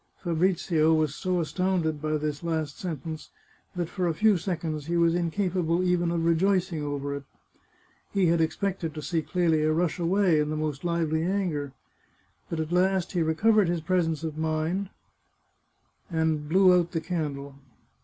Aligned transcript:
Fabrizio 0.23 0.95
was 0.95 1.13
so 1.13 1.39
astounded 1.39 2.01
by 2.01 2.17
this 2.17 2.41
last 2.41 2.79
sentence 2.79 3.29
that, 3.75 3.87
for 3.87 4.07
a 4.07 4.15
few 4.15 4.35
seconds, 4.35 4.87
he 4.87 4.97
was 4.97 5.13
incapable 5.13 5.83
even 5.83 6.09
of 6.09 6.25
rejoicing 6.25 6.81
over 6.81 7.13
it. 7.13 7.23
He 8.11 8.25
had 8.25 8.41
expected 8.41 8.95
to 8.95 9.03
see 9.03 9.21
Clelia 9.21 9.71
rush 9.71 9.99
away 9.99 10.39
in 10.39 10.49
the 10.49 10.55
most 10.57 10.83
lively 10.83 11.21
anger. 11.21 11.73
But 12.49 12.59
at 12.59 12.71
last 12.71 13.11
he 13.11 13.21
recovered 13.21 13.67
his 13.69 13.81
presence 13.81 14.23
of 14.23 14.39
mind, 14.39 14.89
and 16.09 16.49
blew 16.49 16.73
out 16.73 16.93
the 16.93 17.01
candle. 17.01 17.59